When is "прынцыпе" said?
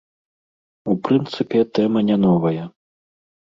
1.07-1.59